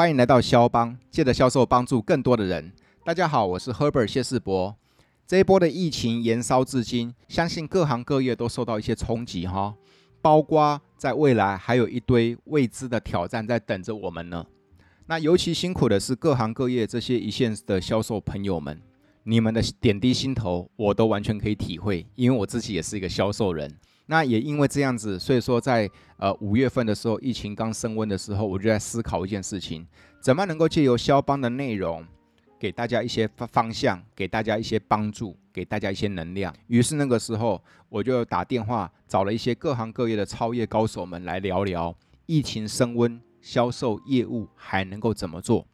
[0.00, 2.72] 欢迎来到肖邦，借着销售帮助更多的人。
[3.04, 4.74] 大家好，我是 Herbert 谢世博。
[5.26, 9.74] 这一波的疫情延烧至今，相信各行各业都受到一些冲击哈，
[10.22, 14.42] 包括在未来还有一堆未知的挑战在等着我们呢。
[15.04, 18.80] 那尤其辛苦的是各行各业这些一线的销售朋友们，
[19.24, 23.70] 你们的点滴心头我都完全可以体会，因为我自己也是一个销售人。
[24.10, 29.86] 那也因为这样子，所以说在呃五月份的时候，疫情刚升温的时候，我就在思考一件事情：
[30.20, 32.04] 怎么能够借由肖邦的内容，
[32.58, 36.52] 给大家一些方向，给大家一些帮助，给大家一些能量。
[36.66, 41.94] 于是那个时候，我就打电话找了一些各行各业的超业高手们来聊聊，
[42.26, 45.64] 疫情升温，销售业务还能够怎么做？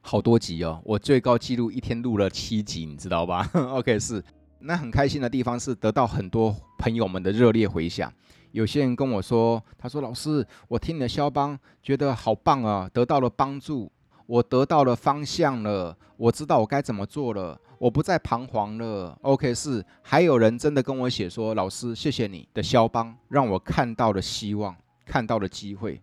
[0.00, 3.50] 好多集哦，我最高纪录一天录了七集，你知道吧？
[3.74, 4.22] OK，是。
[4.64, 8.12] 那很开心的地方是得到很多朋友们的热烈回响。
[8.52, 13.90] 有些人跟我说：“他说老师，我听你的销帮，觉得好棒啊，得到了帮助，
[14.26, 19.18] 我得到了方向了，我知道我该怎么做了，我不再彷徨了。
[19.22, 19.82] ”OK，是。
[20.02, 25.98] 还有人真的跟我写说：“老师，谢谢你的肖邦，让我看到了希望，看到了机会。”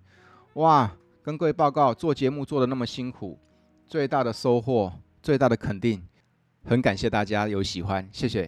[0.56, 0.91] 哇，
[1.22, 3.38] 跟各位报告，做节目做的那么辛苦，
[3.86, 4.91] 最大的收获，
[5.22, 6.02] 最大的肯定。
[6.70, 8.48] 很感谢大家有喜欢，谢谢。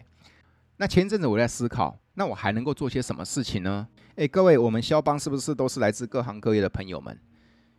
[0.78, 3.88] 那前阵子我在思考，那我还能够做些什么事情呢？
[4.14, 7.20] 诶，各位，我们肖邦是不是都是来自各行各业的朋友们？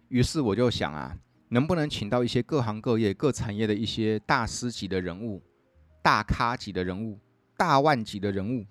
[0.08, 1.16] 于是我就想啊，
[1.50, 5.40] 能不能请到一些各行各业、各产业的一些大师级的人物、
[6.02, 7.20] 大咖级的人物、
[7.56, 8.66] 大腕级的人物，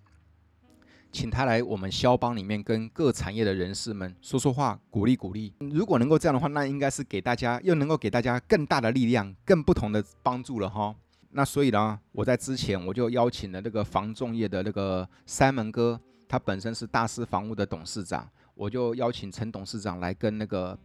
[1.09, 5.53] 请他来我们肖邦里面跟各产业的人士们说说话，鼓励鼓励。
[5.59, 10.93] 如果能够这样的话，那应该是给大家又能够给大家更大的力量、更不同的帮助了哈。
[11.33, 20.77] 那所以呢，我在之前我就邀请了那个房仲业的那个三门哥，他本身是大师房屋的董事长，我就邀请陈董事长来跟那个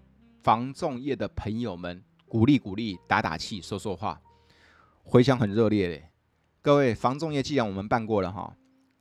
[0.45, 4.21] 房仲业的朋友们鼓励鼓励、打打气、说说话，
[5.03, 6.09] 回响很热烈嘞。
[6.63, 8.55] 各位房仲业，既然我们办过了哈，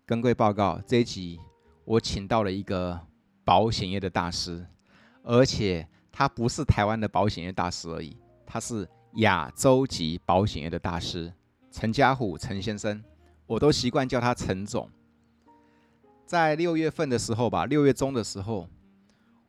[0.05, 1.39] 跟各位报告这一集
[1.83, 2.99] 我请到了一个
[3.43, 4.65] 保险业的大师，
[5.21, 8.17] 而且他不是台湾的保险业大师而已，
[8.47, 8.89] 他是。
[9.15, 11.31] 亚洲级保险业的大师
[11.71, 13.01] 陈家虎陈先生，
[13.45, 14.89] 我都习惯叫他陈总。
[16.25, 18.67] 在六月份的时候吧，六月中的时候，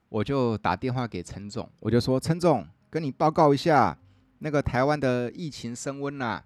[0.09, 3.99] 我就打电话给陈总，我就说：“陈总，跟你报告一下，
[4.39, 6.45] 那个台湾的疫情升温啦。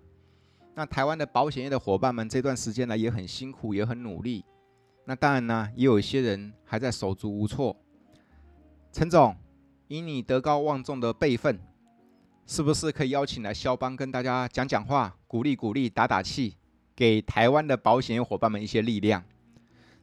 [0.75, 4.45] 那台湾的保险业的伙伴们这段时间呢也很辛苦，也很努力。
[5.05, 7.77] 那当然呢，也有一些人还在手足无措。
[8.93, 9.37] 陈总，
[9.89, 11.61] 以你德高望重的辈分。”
[12.51, 16.57] 是不是可以邀请来肖邦跟大家讲讲话，鼓励鼓励，打打气，
[16.97, 19.23] 给台湾的保险伙伴们一些力量？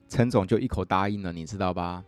[0.08, 2.02] 陈总就一口答应了，你知道吧？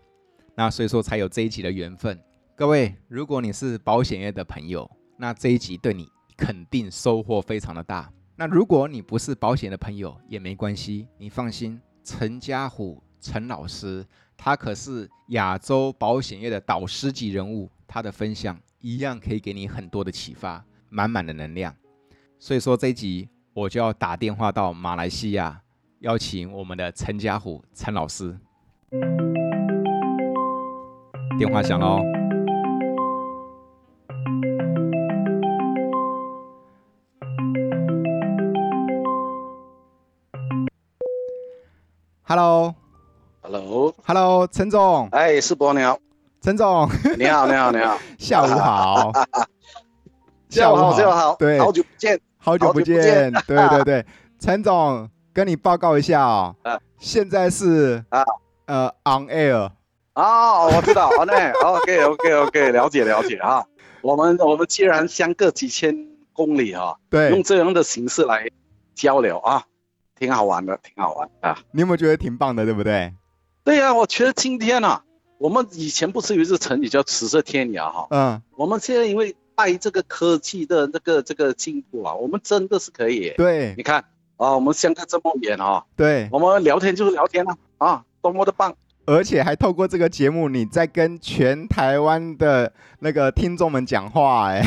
[0.55, 2.17] 那所以说才有这一集的缘分。
[2.55, 8.09] 各位，如果你是保险业的朋友，那这一集对你肯定收获非常的大。
[8.37, 14.07] 那如果你不是保险的朋友也没关系，你放心，陈家虎陈老师
[14.37, 18.57] 他可是亚洲保险业的导师级人物，他的分享。
[18.81, 21.75] 一样可以给你很多的启发，满满的能量。
[22.39, 25.61] 所以说这一集我就要打电话到马来西亚，
[25.99, 28.39] 邀请我们的陈家虎陈老师。
[31.37, 31.99] 电话响喽。
[42.23, 45.09] Hello，Hello，Hello，陈总。
[45.09, 45.99] 哎，是博你好。
[46.41, 49.11] 陈总，你好，你好，你好， 下午好，
[50.49, 54.05] 下午好，下午好，对，好久不见，好久不见，对对对，
[54.39, 56.55] 陈 总跟你报告一下哦，
[56.97, 58.23] 现在是啊，
[58.67, 59.69] 呃，on air，
[60.13, 63.65] 啊，我知道，on air，OK，OK，OK，了解了解啊，
[64.01, 65.93] 我们我们既然相隔几千
[66.31, 68.47] 公里啊，对，用这样的形式来
[68.95, 69.61] 交流啊，
[70.17, 73.13] 挺好玩的，挺好玩啊，你有没有觉得挺棒的，对不对？
[73.65, 75.03] 对呀，我觉得今天啊。
[75.39, 78.07] 我们以前不是有一个成语叫“咫尺天涯”哈？
[78.11, 83.33] 嗯，我们现在因为拜这个科技的这个这个进步啊，我们真的是可以。
[83.37, 84.03] 对，你看
[84.35, 88.75] 啊，我们相隔这么远啊，对，我们聊天就是聊天了啊，多么的棒！
[89.05, 94.61] 而且还透过这个节目，你在跟全台湾的那个听众们讲话，哎，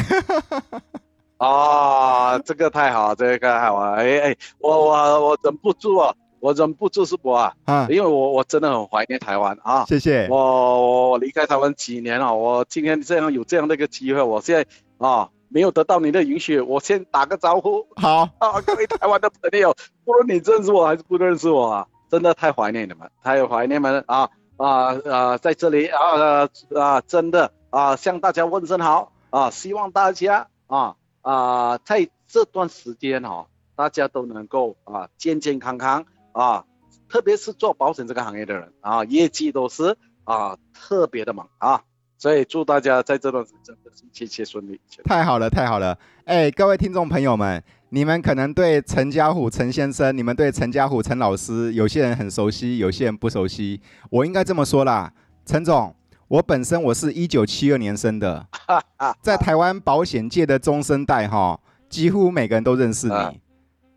[1.37, 6.14] 啊，这个太好，这个太好了，哎哎，我我我忍不住啊。
[6.43, 7.55] 我忍不住是不啊？
[7.67, 9.85] 啊，因为我我真的很怀念台湾啊。
[9.85, 10.27] 谢谢。
[10.29, 14.67] 我我离开台湾几年了，我今天这样有这样的一个机会，我现在
[14.99, 17.87] 啊没有得到你的允许，我先打个招呼。
[17.94, 19.73] 好 啊，各位台湾的朋友，
[20.05, 29.12] 不论你认识我还是不认识我啊，真的太怀念你们，太怀念你们啊啊啊，在这里啊啊，真的啊向大家问声好。
[29.31, 33.47] 啊，希望大家啊啊在这段时间哈，
[33.77, 36.64] 大家都能够啊健健康康啊，
[37.08, 41.82] 特别是做保险这个行业的人啊，业绩都是啊特别的忙啊。
[42.19, 44.81] 所以祝大家在这段时间真的是一切切顺利。
[45.02, 45.99] 太好了，太好了！
[46.25, 53.81] 哎，各位听众朋友们，你们可能对陈家虎陈先生，你们对陈家虎陈老师，有些人很熟悉，有些人不熟悉。
[54.08, 55.12] 我应该这么说啦，
[55.44, 55.93] 陈总，
[56.28, 58.46] 我本身我是一九七二年生的，
[59.20, 61.58] 在台湾保险界的中生代哈，
[61.88, 63.40] 几乎每个人都认识你。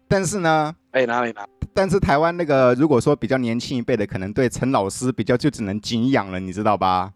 [0.08, 1.46] 但是呢，哎，哪里哪？
[1.74, 7.12] 但是台湾那个，如果说比较年轻一辈的，可能对陈老师比较就只能敬仰了，你知道吧？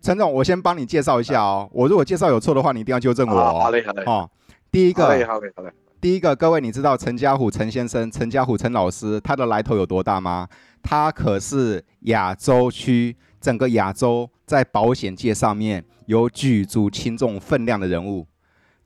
[0.00, 1.68] 陈总，我先帮你介绍一下哦。
[1.72, 3.60] 我如果介绍有错的话，你一定要纠正我哦。
[3.62, 4.04] 好嘞，好嘞。
[4.04, 4.30] 哦，
[4.70, 5.72] 第一个，好嘞，好嘞，好嘞。
[6.00, 10.48] 第一个，各位，你知道陈家虎陈先生、陈家虎陈老师他的来头有多大吗？
[10.82, 18.26] 他可是亚洲区整个亚洲在保险界上面有举足轻重分量的人物，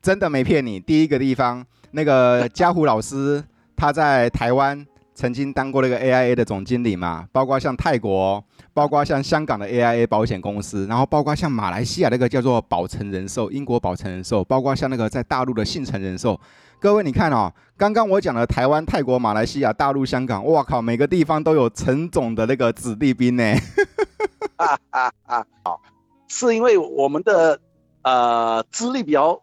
[0.01, 0.81] 真的没骗你。
[0.81, 1.65] 第一个地方，
[1.95, 3.43] 那个家虎老师
[3.77, 4.87] 他在台湾。
[5.17, 8.43] 曾经当过那个 AIA 的总经理嘛，包括像泰国，
[8.73, 16.37] 包括像香港的 AIA 保险公司，然后包括像马来西亚那个叫做保诚人寿，英国保诚人寿，包括像那个在大陆的信诚人寿。
[16.81, 23.55] 各位你看哦，刚刚我讲的台湾、泰国、马来西亚、大陆、香港，哇靠，每个地方都有陈总的那个子弟兵呢。
[24.57, 25.47] 啊啊啊！
[25.63, 25.81] 好，
[26.27, 27.61] 是因为我们的
[28.03, 29.41] 呃资历比较。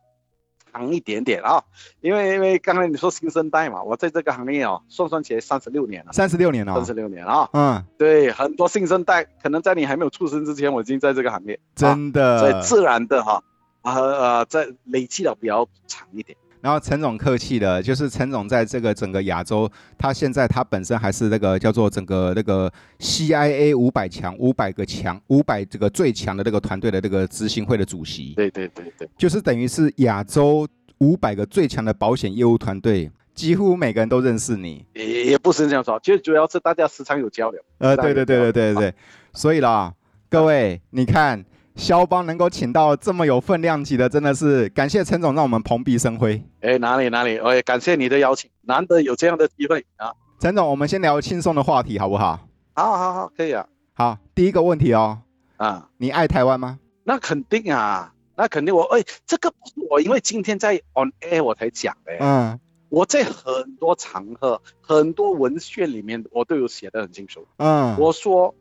[0.71, 1.63] 长一点点啊，
[2.01, 13.44] 因为因为刚才你说新生代嘛，我在这个行业哦，算算起来三十六年了，三十六年了，三十六年啊，嗯，对，很多新生代可能在你还没有出生之前，我已经在这个行业，真的，所以自然的哈，
[13.81, 16.38] 啊呃，在累积的比较长一点。
[16.62, 28.34] 然后陈总客气的，就是陈总在这个整个亚洲，他现在他本身还是那个叫做整个那个 CIA 五百强五百个强五百这个最强的那个团队的这个执行会的主席。
[28.36, 30.68] 对对对对，就是等于是亚洲
[31.00, 34.86] 五百个最强的保险业务团队，几乎每个人都认识你。
[34.94, 37.60] 也也不是这样说，其实主要是大家时常有交流。
[37.80, 38.94] 呃，对对对对对对对，
[39.34, 39.92] 所以啦，
[40.30, 41.44] 各位你看。
[41.75, 46.44] 销帮能够请到这么有分量级的，真的是感谢陈总，让我们蓬荜生辉。
[46.59, 50.13] 哎，哪里哪里，我也感谢你的邀请，难得有这样的机会啊。
[50.39, 52.39] 陈总，我们先聊轻松的话题，好不好？
[52.73, 53.65] 好，好，好，可以啊。
[53.94, 55.19] 好，第一个问题哦，
[55.57, 56.79] 啊，你爱台湾吗？
[57.03, 58.83] 那肯定啊，那肯定我。
[58.95, 62.12] 哎，这个不是我，因为今天在 on air 我才讲的。
[62.19, 62.59] 嗯，
[62.89, 67.47] 我在很多场合、很多文献里面，我都有写得很清楚。
[67.57, 68.53] 嗯，我说。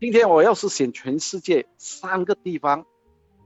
[0.00, 2.86] 今天我要是选全世界三个地方，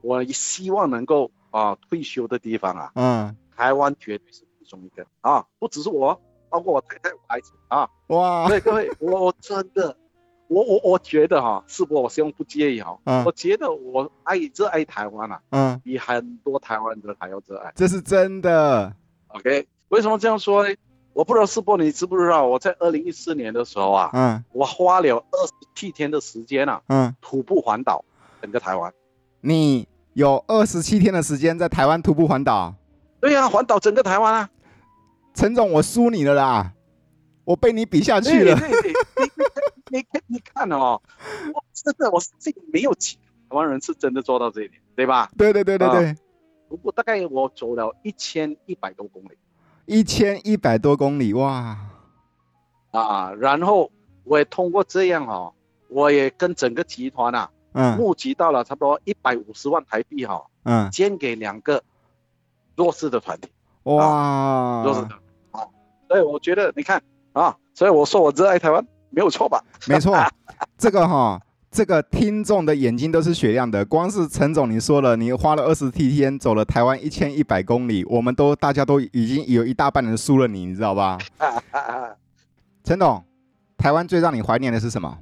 [0.01, 6.17] 我希望能够啊退休的地方啊，嗯，台湾绝对是其中一个啊，不只是我，
[6.49, 9.97] 包括我太太、我孩子啊，哇，对各位，我我真的，
[10.47, 18.95] 我我我觉得哈、啊，是不，我希望不介意哈，嗯，我觉得我爱热爱台湾啊，嗯，比很多台湾人还要热爱，这是真的
[19.27, 20.73] ，OK，为什么这样说呢？
[21.15, 28.03] 我不知道世博你知不知道，我在二零一四年的时候啊，嗯，我花了二十七天的时间啊，嗯，徒步环岛
[28.41, 28.93] 整个台湾。
[29.39, 32.75] 你有二十七天的时间在台湾徒步环岛？
[33.21, 34.49] 对呀、啊，环岛整个台湾啊。
[35.33, 36.73] 陈总，我输你了啦，
[37.45, 38.53] 我被你比下去了。
[38.59, 38.93] 对对对，
[39.91, 41.01] 你你你看哦，
[41.53, 45.31] 我真的我这个没有几个台湾人是真的做到这一点，对吧？
[45.37, 46.15] 对对对对对。
[46.67, 49.37] 徒步、呃、大概我走了一千一百多公里。
[49.85, 51.77] 一千一百多公里哇！
[52.91, 53.91] 啊，然后
[54.23, 55.53] 我也通过这样哦，
[55.89, 61.83] 我也跟整个集团啊，嗯，募集到了差不多一百五十万台币哈，嗯，捐给两个
[62.75, 63.49] 弱势的团体，
[63.83, 65.15] 哇，啊、弱势的
[65.51, 65.67] 啊，
[66.07, 67.01] 所以我觉得你看
[67.33, 69.63] 啊，所以我说我热爱台湾没有错吧？
[69.87, 70.17] 没错，
[70.77, 71.41] 这个哈。
[71.75, 81.17] 这个听众的眼睛都是雪亮的，光是陈总你说了，你花了二十七天走了台湾一千一百公里，我们都大家都已经有一大半人输了你，你知道吧？
[82.81, 83.21] 陈总，
[83.75, 85.19] 台湾最让你怀念的是什么？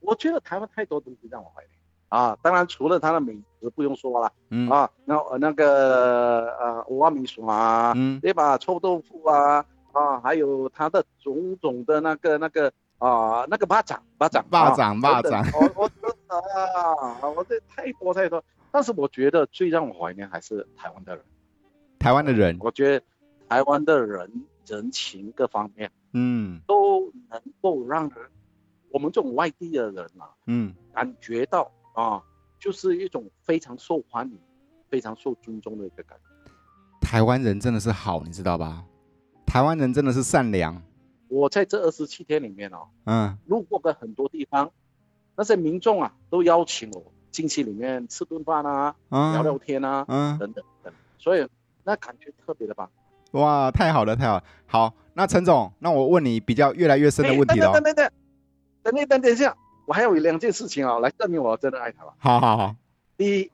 [0.00, 1.78] 我觉得台湾太多东西让我怀念
[2.08, 8.58] 啊，当然除了它的美食不用说了，嗯啊，那那个呃五花米薯啊，嗯，对吧？
[8.58, 12.72] 臭豆腐啊，啊，还有它的种种的那个那个。
[12.98, 16.36] 啊，那个巴掌，巴掌，巴掌，巴掌，我我真的
[16.90, 21.24] 啊，我这太多太多，但是我觉得最让我怀念还是台湾的人，
[22.00, 23.04] 台湾的人，我觉得
[23.48, 28.18] 台湾的人人情各方面，嗯，都能够让人
[28.90, 32.20] 我们这种外地的人啊，嗯，感觉到啊，
[32.58, 34.38] 就是一种非常受欢迎、
[34.88, 36.50] 非常受尊重的一个感觉。
[37.00, 38.84] 台湾人真的是好，你知道吧？
[39.46, 40.82] 台湾人真的是善良。
[41.28, 44.70] 我在这二十七天里面哦，嗯，路过的很多地方，
[45.36, 51.46] 那些民众啊都邀请我进去里面吃顿饭啊，嗯、聊聊天啊，嗯，等等等，所以
[51.84, 52.90] 那感觉特别的棒。
[53.32, 54.44] 哇，太好了，太好了。
[54.66, 57.72] 好，那陈总，那我问你比较越来越深的问题了。
[57.72, 58.12] 等等等等，
[58.82, 59.54] 等等等等一下，
[59.86, 62.14] 我还有两件事情啊，来证明我真的爱台湾。
[62.18, 62.74] 好好好。
[63.18, 63.50] 第一，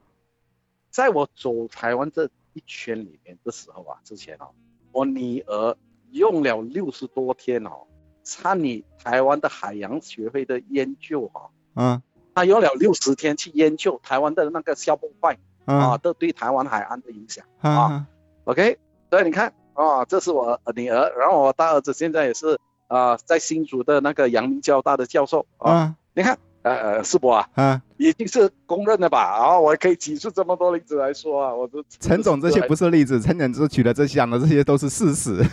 [0.90, 4.46] 在我走台湾这一圈里面的时候啊，之前啊，
[4.92, 5.76] 我女儿
[6.14, 7.86] 用了六十多天哦。
[8.26, 12.00] 参与台湾的海洋学会的研究哈，嗯，
[12.34, 18.06] 他用了六十天去研究台湾的那个消波块啊，都对台湾海岸的影响啊。
[18.44, 18.78] OK，
[19.10, 25.94] 所以你看啊，这是我女儿，然后我大儿子现在也是啊，在新竹的那个阳明交大的教授啊。
[26.14, 29.20] 你看，呃，世博啊，嗯，已经是公认的吧？
[29.20, 35.44] 啊，我可以举出这么多例子来说啊，我都 陈总这些不是例子，陈总只举的这些讲的这些都是事实。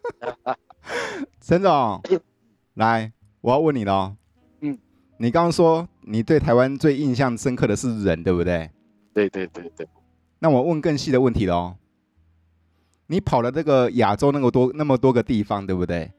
[1.40, 2.02] 陈总，
[2.74, 3.10] 来，
[3.40, 4.14] 我要问你喽。
[4.60, 4.76] 嗯，
[5.16, 8.70] 你刚刚说你对台湾最印象深刻的是人，对不对？
[9.14, 9.88] 对对对对。
[10.40, 11.74] 那我问更细的问题喽。
[13.06, 16.12] 你跑了这个亚洲那么多那么多个地方，对不对？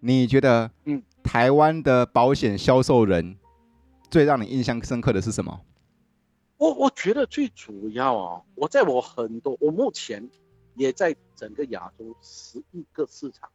[0.00, 3.38] 你觉得，嗯，台湾的保险销售人
[4.10, 5.64] 最让你印象深刻的是什么？
[6.58, 10.30] 我我觉得最主要啊，我在我很多，我目前
[10.74, 13.50] 也在整个亚洲十一个市场。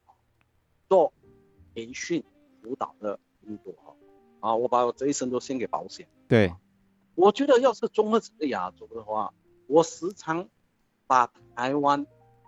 [0.90, 1.12] 做
[1.76, 2.24] 培训
[2.62, 3.94] 辅导的工作哈，
[4.40, 6.08] 啊，我把我这一生都献给保险。
[6.30, 6.56] 对，
[7.14, 9.34] 我觉得要是综合整个亚洲的话，
[9.68, 10.48] 我时常
[11.08, 12.08] 把台湾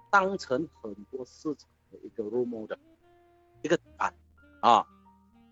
[0.10, 2.78] 当成很多市场的一个 role model，
[3.62, 4.14] 一个胆
[4.62, 4.88] 啊，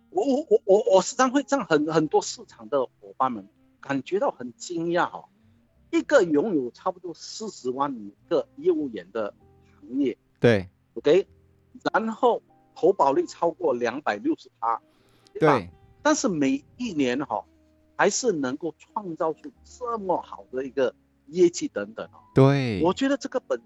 [0.10, 3.48] 我我我我我时常会让很很多市场的伙伴们
[3.80, 5.30] 感觉到很惊讶哈，
[5.92, 9.34] 一个拥有差不多四十万个业务员的
[9.80, 11.28] 行业，对，OK，
[11.94, 12.42] 然后。
[12.80, 14.80] 投保率超过两百六十趴，
[15.40, 15.68] 对，
[16.04, 17.44] 但是每一年哈，
[17.96, 20.94] 还是能够创造出这么好的一个
[21.26, 22.22] 业绩等等哦。
[22.36, 23.60] 对，我觉得这个本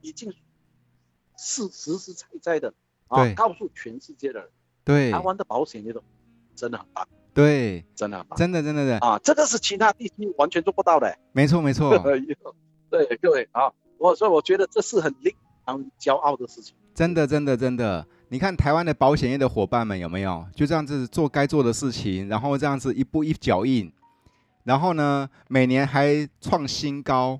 [0.00, 0.32] 已经
[1.36, 2.72] 是实实在在的
[3.08, 4.48] 啊，告诉全世界的人，
[4.84, 6.02] 对，台湾的保险业都
[6.54, 11.16] 真的很棒，对，真的很棒，真的真的的啊，这个是其他地区完全做不到的。
[11.32, 11.96] 没错没错，
[12.90, 15.34] 对各位啊，我所以我觉得这是很令
[15.66, 16.74] 人骄傲的事情。
[16.94, 18.06] 真的真的真的。
[18.28, 23.92] 你看台湾的保险业的伙伴们有没有就这样子做该做的事情，然后这样子一步一脚印，
[24.64, 27.38] 然后呢，每年还创新高。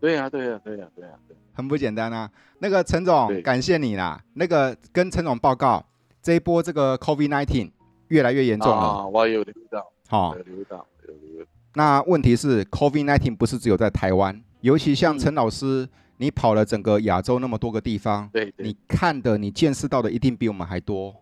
[0.00, 1.16] 对呀、啊，对呀、啊，对呀、啊，对呀、啊，
[1.54, 2.30] 很不简单啊。
[2.58, 4.22] 那个陈总，感谢你啦。
[4.34, 5.84] 那个跟陈总报告，
[6.22, 7.70] 这一波这个 COVID-19
[8.08, 8.76] 越来越严重了。
[8.76, 9.92] 啊，我有留意到。
[10.08, 11.46] 好，有留意到，有留意到。
[11.74, 15.84] 那问题是 COVID-19 不是只有在台湾，尤其像陈老师。
[15.84, 15.88] 嗯
[16.18, 21.12] 你跑了整个亚洲那么多个地方，对，对，你看的、你见识到的一定比我们还多。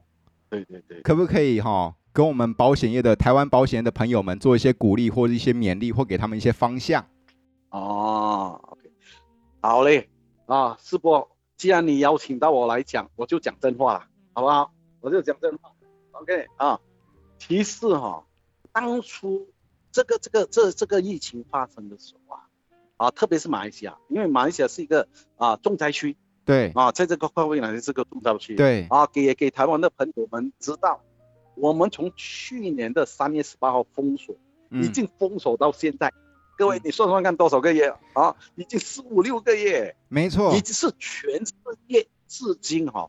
[0.51, 7.03] 对对对，可不可以哈、哦，跟我们保险业的台湾保险业的朋友们做一些鼓励，或者一些勉励，或给他们一些方向？
[7.71, 8.91] 哦，OK，
[9.63, 10.07] 好嘞，
[10.45, 11.27] 啊，世博，
[11.57, 14.05] 既然你邀请到我来讲，我就讲真话了，
[14.35, 14.71] 好不好？
[15.01, 15.73] 我就讲真话。
[16.13, 16.81] OK，啊，
[17.39, 18.25] 其实哈、哦，
[18.73, 19.49] 当初
[19.93, 22.47] 这个这个这这个疫情发生的时候啊。
[23.01, 31.01] 啊，特别是马来西亚，因为马来西亚是一个啊重灾区，对啊，在这个范围内是个重灾区，对啊，给给台湾的朋友们知道，
[31.55, 34.37] 我们从去年的三月十八号封锁，
[34.69, 36.13] 嗯、已经封锁到现在，
[36.59, 38.37] 各位你算算看多少个月啊？
[38.55, 41.55] 已经十五六个月，没错，已经是全世
[41.89, 43.09] 界至今哈、啊、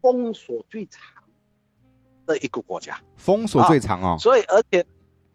[0.00, 1.23] 封锁最长
[2.26, 4.84] 的一个国家，封锁最长哦、啊，所以而且，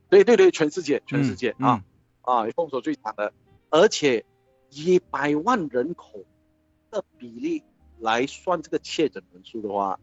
[0.10, 1.84] 对对对，全世界全世界、嗯、啊、
[2.24, 3.32] 嗯、啊封锁最长的。
[3.70, 4.26] 而且
[4.72, 6.24] 以百万人口
[6.90, 7.64] 的比例
[8.00, 10.00] 来算这个确诊人数的话，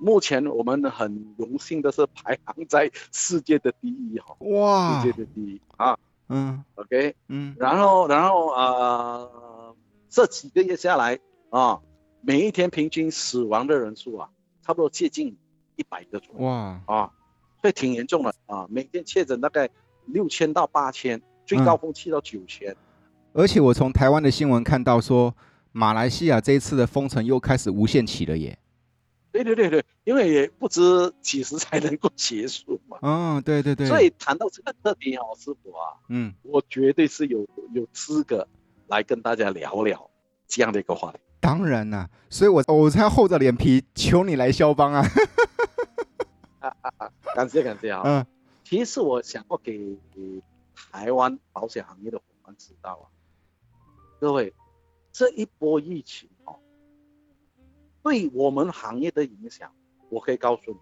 [0.00, 5.96] 目前我们很荣幸的是排行在世界的第一哈，哇，世界的第一啊，
[6.28, 9.76] 嗯，OK，嗯，然后然后呃，
[10.08, 11.80] 这几个月下来啊，
[12.20, 14.28] 每一天平均死亡的人数啊，
[14.62, 15.36] 差不多接近
[15.76, 17.10] 一百个左右，哇，啊，
[17.60, 19.68] 所以挺严重的啊，每天确诊大概
[20.06, 22.70] 六千到八千，最高峰去到九千。
[22.72, 22.76] 嗯
[23.36, 25.34] 而且我从台湾的新闻看到说，
[25.72, 28.56] 马来西亚这一次的封城又开始无限期了耶。
[29.32, 32.96] 对对对对，因为也不知几时才能够结束嘛。
[33.02, 33.88] 嗯、哦，对对对。
[33.88, 38.46] 所以谈到这个特别好师傅啊，嗯，我绝对是有有资格
[38.86, 40.08] 来跟大家聊聊
[40.46, 41.18] 这样的一个话题。
[41.40, 45.04] 当然啦、啊，所以我我才厚着脸皮求你来肖邦啊。
[46.68, 47.12] 啊啊啊！
[47.34, 48.02] 感谢感谢啊。
[48.04, 48.26] 嗯，
[48.64, 49.98] 其实我想要给
[50.90, 53.04] 台湾保险行业的伙伴知道啊。
[54.20, 54.54] 各位，
[55.12, 56.56] 这一波疫情哦，
[58.02, 59.72] 对我们行业的影响，
[60.08, 60.78] 我可以告诉你，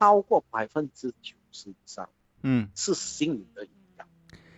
[0.00, 2.08] 超过百分之九十以上
[2.42, 4.06] 嗯，是心理的影响，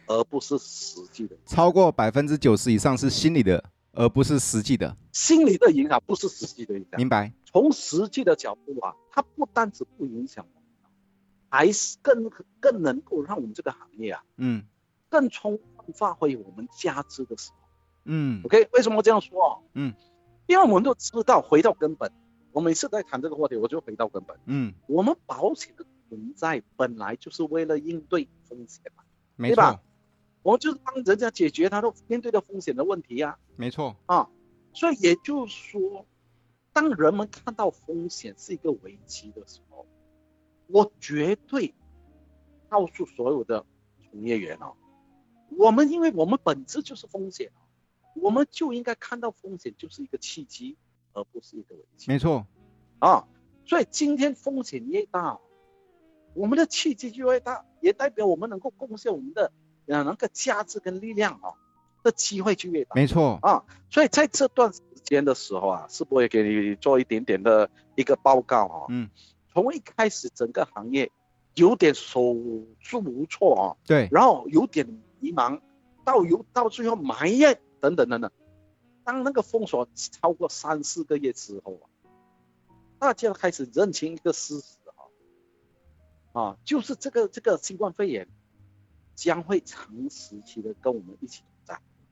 [0.06, 1.36] 而不是实际的。
[1.44, 3.62] 超过百分之九十以上是心理的，
[3.92, 4.96] 而不是实际的。
[5.12, 6.96] 心理的影响不是实际的影响。
[6.96, 7.32] 明白。
[7.50, 10.90] 从实际的角度啊，它不单只不影响我们，
[11.48, 14.66] 还是更更能够让我们这个行业啊，嗯，
[15.08, 17.56] 更充分发挥我们价值的时候。
[18.04, 19.62] 嗯，OK，为什么这样说？
[19.72, 19.94] 嗯，
[20.46, 22.12] 因为我们都知道，回到根本，
[22.52, 24.38] 我每次在谈这个话题，我就回到根本。
[24.44, 29.04] 嗯，我们保险的存在本来就是为了应对风险嘛，
[29.36, 29.80] 没错？
[30.42, 33.38] 我们就是帮人家解决他的面对的风险的问题呀。
[33.56, 34.28] 没错啊，
[34.74, 36.06] 所以也就是说，
[36.78, 39.84] 当人们看到风险是一个危机的时候，
[40.68, 41.74] 我绝对
[42.68, 43.66] 告诉所有的
[44.08, 44.76] 从业员哦，
[45.56, 47.50] 我们因为我们本质就是风险。
[48.14, 50.76] 我们就应该看到风险就是一个契机，
[51.14, 52.12] 而不是一个危机。
[52.12, 52.46] 没错，
[53.00, 53.26] 啊，
[53.64, 55.40] 所以今天风险越大，
[56.34, 59.52] 我们的契机就越大，也代表我们能够贡献我们的
[59.86, 61.54] 呃那个价值跟力量啊，
[62.02, 62.94] 的机会就越大。
[62.94, 68.86] 没错，啊，所以在这段时间的时候啊，是不是也给你做一点点的一个报告啊？
[68.88, 69.08] 嗯，
[69.52, 71.10] 从一开始整个行业
[71.54, 72.34] 有点手
[72.80, 74.86] 足无措啊，对，然后有点
[75.20, 75.60] 迷茫，
[76.04, 77.60] 到有到最后埋怨。
[77.80, 78.28] 等等等等，
[79.04, 81.86] 当那个封锁超过三四个月之后啊，
[82.98, 84.76] 大家开始认清一个事实
[86.32, 88.26] 啊，啊，就是这个这个新冠肺炎
[89.14, 91.44] 将会长时期的跟我们一起。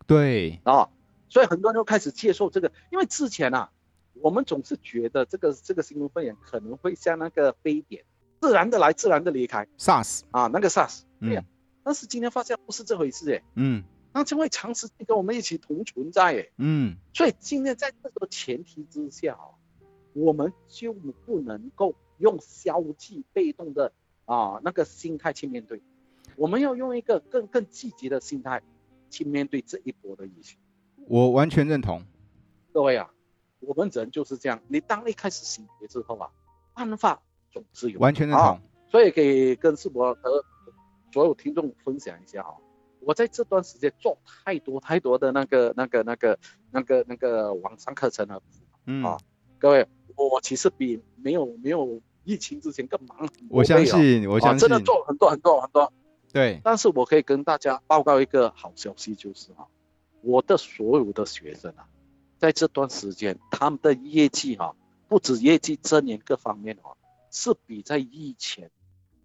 [0.06, 0.60] 对。
[0.64, 0.88] 啊，
[1.28, 3.70] 所以很多人都开始接受这个，因为之前啊，
[4.14, 8.04] 我们总是觉得这个这个新冠肺炎可能会像那个非典，
[8.40, 9.66] 自然的来，自然的离开。
[9.78, 11.50] SARS 啊，那个 SARS，对呀、嗯，
[11.84, 13.42] 但是今天发现不是这回事哎。
[13.54, 13.84] 嗯。
[14.12, 19.52] 那就会长时间跟我们一起同存在，哎，嗯，所以今天在这个前提之下啊，
[20.14, 23.92] 我们就不能够用消极被动的
[24.24, 25.82] 啊那个心态去面对，
[26.36, 28.62] 我们要用一个更更积极的心态
[29.10, 30.58] 去面对这一波的疫情。
[31.08, 32.02] 我完全认同，
[32.72, 33.10] 各位啊，
[33.60, 36.30] 我们人就是这样，你当一开始醒觉之后啊，
[36.74, 40.44] 办法总是有，完全认同，啊，所以可以跟世博和
[41.12, 42.54] 所有听众分享一下啊。
[43.00, 46.36] 我在这段时间做太多太多的那个、那个、那个、
[46.72, 48.42] 那个、那个网上课程了，
[48.86, 49.16] 嗯啊，
[49.60, 53.28] 各位，我其实比没有没有疫情之前更忙。
[53.48, 55.92] 我相信，我相信，真的做很多很多很多。
[56.36, 59.64] 对，但是我可以跟大家报告一个好消息，就是啊，
[60.20, 61.88] 我的所有的学生啊，
[62.36, 64.74] 在这段时间他们的业绩啊，
[65.08, 66.92] 不止业绩，这年各方面啊，
[67.30, 68.68] 是比在疫情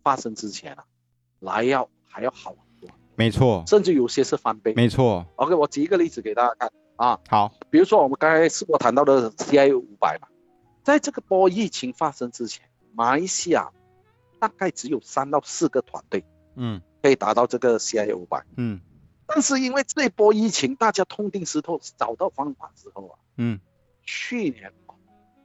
[0.01, 0.85] 发生之前啊
[1.41, 2.89] 来要还要好很多。
[3.17, 4.73] 没错，甚至有些是翻倍。
[4.75, 7.19] 没错，OK，我举一个例子给大家看啊。
[7.27, 10.29] 好，比如说我们刚才是我谈到的 CIA 五百嘛，
[10.81, 13.69] 在这个波疫情发生之前，马来西亚
[14.39, 16.23] 大概只有三到四个团队，
[16.55, 18.79] 嗯，可以达到这个 CIA 五百，嗯。
[19.27, 23.59] 但是因为这波疫情，大家痛定思痛，找到方法之后啊，嗯，
[24.03, 24.73] 去年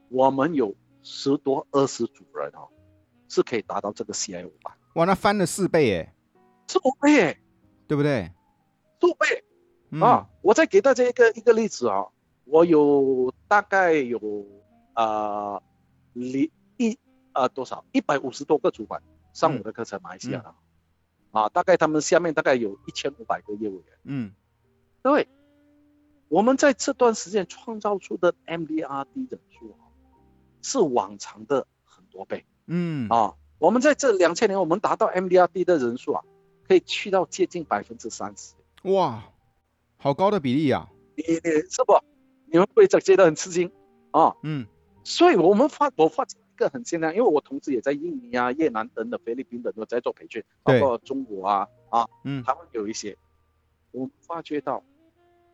[0.09, 2.67] 我们有十多二十组人哦，
[3.29, 4.71] 是可以达到这个 CIA 五百。
[4.95, 6.13] 哇，那翻了四倍耶！
[6.67, 7.39] 四倍耶！
[7.87, 8.29] 对不对？
[8.99, 9.43] 数倍、
[9.91, 10.27] 嗯、啊！
[10.41, 12.07] 我再给大家一个一个例子啊，
[12.43, 14.19] 我有大概有
[14.93, 15.61] 啊，
[16.13, 16.97] 一一
[17.31, 20.55] 啊多少一百五十多个主管上我的课程，马来西亚的、嗯、
[21.31, 23.97] 啊，大概他们下面大概有一千五百个业务员。
[24.03, 24.33] 嗯，
[25.01, 25.27] 各位，
[26.27, 29.87] 我们在这段时间创造出的 MDRD 人数啊，
[30.61, 32.45] 是往常的很多倍。
[32.65, 36.23] 嗯啊，我们在这两千年，我们达到 MDRD 的人数啊。
[36.67, 38.53] 可以去到接近百分之三十，
[38.91, 39.23] 哇，
[39.95, 40.89] 好高的比例啊！
[41.15, 41.97] 你你是不？
[42.51, 43.71] 你们会觉得很吃惊
[44.11, 44.35] 啊？
[44.43, 44.67] 嗯，
[45.05, 46.25] 所以我们发我发
[46.57, 53.17] 个很现象，因为我同时也在印尼啊、越南等等菲律宾等都在做培训，包括中国啊啊，嗯，他们有一些，
[53.91, 54.83] 我们发觉到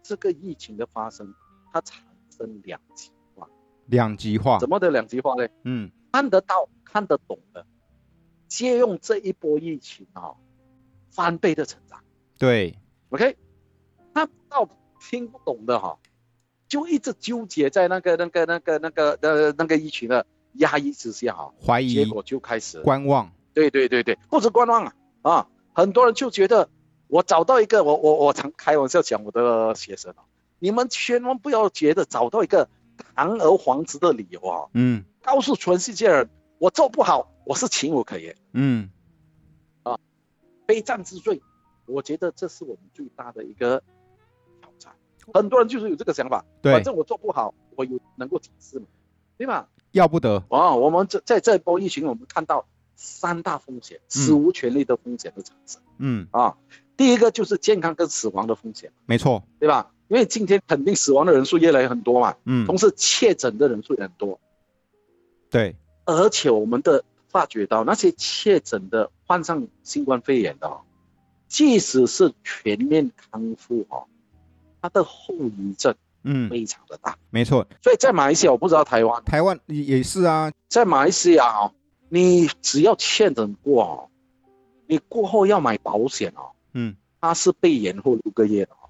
[0.01, 1.31] 这个疫情的发生，
[1.71, 2.03] 它产
[2.35, 3.47] 生两极化。
[3.85, 4.57] 两极化？
[4.57, 5.47] 怎么的两极化呢？
[5.63, 7.67] 嗯，看得到、看得懂的，
[8.47, 10.33] 借用这一波疫情啊。
[11.15, 12.03] 翻倍的成长，
[12.39, 12.75] 对
[13.11, 13.37] ，OK，
[14.15, 14.67] 看不到
[14.99, 15.99] 听不懂的哈，
[16.67, 26.69] 就一直纠结在那个那个那个那个呃那个疫情的压抑之下哈，怀疑，结果就开始观望，对对对对，不止观望啊啊，很多人就觉得
[27.07, 30.23] 我找到一个，我我我常开玩笑讲我的学生啊，
[30.59, 32.69] 你们千万不要觉得找到一个
[33.15, 38.89] 堂而皇之的理由啊，嗯，告诉全世界人我做不好，我是情有可原，嗯。
[39.83, 39.97] 啊
[40.65, 41.41] 非战之罪，
[41.85, 43.83] 我觉得这是我们最大的一个
[44.61, 44.93] 挑战。
[45.33, 48.85] 很多人就是有这个想法，对，反正我做不好，我有能够解释嘛，
[49.37, 49.67] 对吧？
[49.93, 50.75] 要不得啊！
[50.75, 55.82] 我们这在这波疫情，我们看到三大风险，史无前例的风险的产生。
[55.99, 56.58] 嗯啊，
[56.97, 59.91] 第一个就是健康跟死亡的风险，没错，对吧？
[60.10, 64.39] 因为今天肯定死亡的人数越来越很多嘛，嗯，同时确诊的人数也很多，
[65.49, 65.75] 对，
[66.06, 70.75] 而且我们的发觉到那些确诊的患上新冠肺炎的，
[71.47, 74.06] 即使是全面康复哦，
[74.82, 75.95] 它的后遗症。
[76.23, 77.65] 嗯，非常的大，嗯、没错。
[77.81, 80.51] 所以在马来西亚，我不知道台湾，台湾也是啊。
[80.69, 81.71] 在马来西亚哦，
[82.09, 84.09] 你只要确诊过哦，
[84.88, 88.89] 你过后要买保险哦，嗯，它是被延后六个月的哦。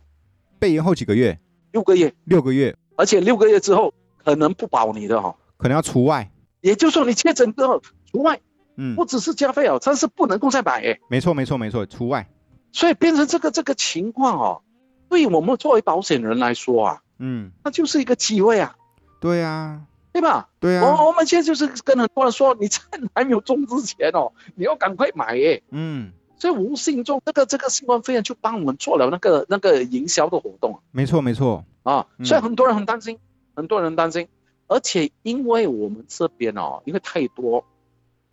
[0.60, 1.38] 被延后几个月？
[1.72, 2.76] 六个月，六个月。
[2.96, 3.94] 而且六个月之后
[4.24, 6.32] 可能不保你的、哦，可能要除外。
[6.62, 8.40] 也就是说，你确诊之后除外，
[8.78, 11.00] 嗯，不只是加费哦，但是不能够再买诶。
[11.10, 12.30] 没错，没错，没错，除外。
[12.72, 14.62] 所以变成这个这个情况哦，
[15.10, 17.03] 对于我们作为保险人来说啊。
[17.20, 18.76] 嗯，那就是一个机会啊，
[19.20, 20.50] 对啊，对吧？
[20.60, 25.64] 对啊，我我们现在就是跟很多人说，你趁还没有中之前哦，你要赶快买耶。
[25.70, 30.82] 嗯，所以无形中这个这个新冠肺炎就帮我们做了那个那个营销的活动。
[30.92, 33.20] 没错没错啊，所以很多人很担心，嗯、
[33.56, 34.28] 很多人担心，
[34.68, 37.64] 而且因为我们这边哦，因为太多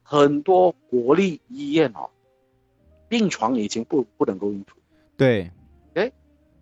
[0.02, 2.10] 很多国立医院哦，
[3.08, 4.76] 病床已经不不能够应付。
[5.16, 5.50] 对，
[5.94, 6.10] 哎，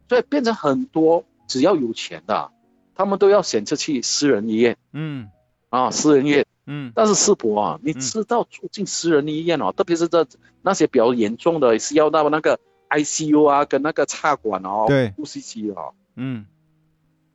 [0.09, 1.25] 所以变成很多。
[1.49, 2.53] 只要有钱的，
[2.95, 4.77] 他们都要选择去私人医院。
[4.93, 5.29] 嗯，
[5.71, 6.47] 啊，私人医院。
[6.71, 10.27] 嗯，但是世博啊，你知道住进私人医院哦，嗯、特别是这
[10.61, 16.45] 那些比较严重的，是要到那个 ICU 啊，跟那个插管哦，对，呼吸机哦，嗯，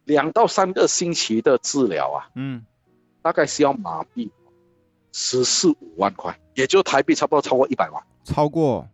[0.06, 2.64] 两到三个星期的治疗啊，嗯，
[3.24, 4.30] 大概是要麻痹
[5.12, 8.04] 十四五万块，也就台币差不多超过一百万。
[8.24, 8.88] 超过，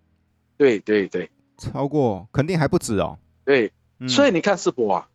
[0.56, 3.20] 对对对，超过，肯定还不止哦。
[3.44, 3.70] 对。
[4.08, 5.10] 所以你看，世博啊，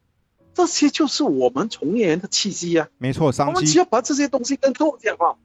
[0.53, 2.89] 这些就是我们从业人的契机啊。
[2.99, 3.53] 没错，商机。
[3.55, 5.39] 我们只要把这些东西跟客户讲话，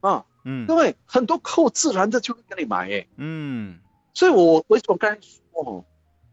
[0.00, 3.78] 啊，嗯，对，很多客户自然的就会跟你买，哎，嗯。
[4.14, 5.84] 所以我为什么刚才说，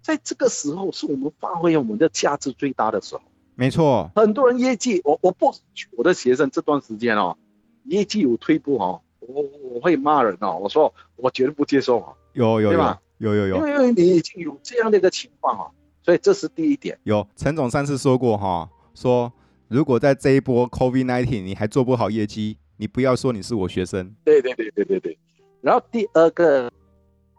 [0.02, 3.22] 在这个时候是我们发挥我们的价值最大的时候。
[3.56, 4.12] 没错。
[4.16, 5.56] 很多人业绩，我我不
[5.96, 7.38] 我的学生这段时间哦，
[7.86, 9.44] 业绩有退步哦，我
[9.74, 12.16] 我会骂人哦，我说我绝对不接受哦。
[12.34, 13.00] 有有有，对吧？
[13.18, 13.68] 有有有。
[13.68, 15.66] 因为你已经有这样的一个情况啊。
[16.10, 16.98] 所以这是第一点。
[17.04, 19.32] 有陈总上次说过哈，说
[19.68, 24.12] 如果在这一波 COVID-19 你还做不好业绩，你不要说你是我学生。
[24.24, 25.20] 对对对对对对。
[25.62, 26.72] 然后第二个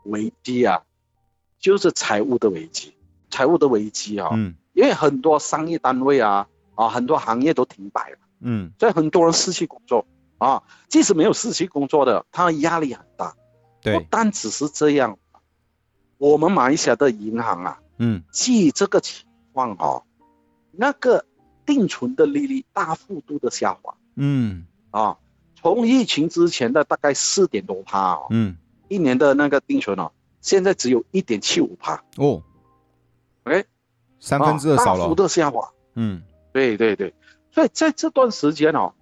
[0.05, 0.81] 危机啊，
[1.59, 2.95] 就是财务的危机。
[3.29, 10.07] 财务的危机啊，嗯，因为很多商业单位啊啊，很多行业都停摆了，嗯，所以很多人失去工作
[10.39, 10.63] 啊。
[10.89, 13.35] 即使没有失去工作的，他压力很大。
[13.83, 15.19] 对，不单只是这样，
[16.19, 17.81] 我们马来西亚的银行啊。
[18.03, 20.03] 嗯，基这个情况哦，
[20.73, 21.27] 那个
[21.67, 23.95] 定存的利率大幅度的下滑。
[24.17, 25.19] 嗯，啊，
[25.55, 28.57] 从疫情之前的大概四点多趴哦，嗯，
[28.89, 30.11] 一年的那个定存哦，
[30.41, 32.03] 现在只有一点七五趴。
[32.17, 32.43] 哦
[33.45, 33.67] ，OK，
[34.19, 35.01] 三分之二少了。
[35.01, 35.71] 大幅的下滑。
[35.95, 36.23] 嗯，
[36.55, 37.13] 对对对，
[37.53, 38.95] 所以在这段时间哦，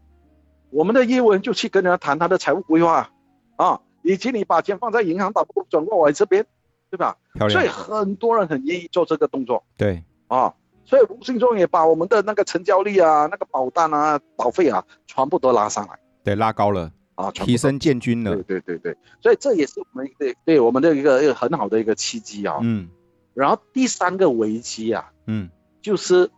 [0.71, 3.13] 我们的业务员就去跟人家谈他的财务规划
[3.55, 6.45] 啊，以及你把钱放在银行，打不转过来这边。
[6.90, 7.16] 对吧？
[7.51, 9.62] 所以很多人很愿意做这个动作。
[9.77, 15.98] 对啊，所以无形中也把我们的那个成交率啊、那个保单啊、保费啊，全部都拉上来。
[16.24, 18.35] 对，拉高了啊，提升建军了。
[18.35, 22.59] 对对对对，所以这也是我们对对我们的一个一个很好的一个契机啊。
[22.62, 22.88] 嗯。
[23.35, 25.48] 然后第三个危机啊，嗯，
[25.81, 26.31] 就是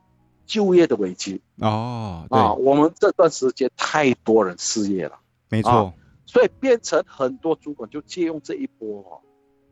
[0.45, 1.41] 就业的危机。
[1.59, 2.27] 哦。
[2.31, 5.19] 啊，我们这段时间太多人失业了。
[5.49, 5.93] 没错。
[6.27, 9.19] 所以变成很多主管就借用这一波哦。